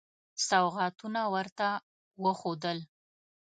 [0.47, 1.67] سوغاتونه ورته
[2.23, 2.79] وښودل.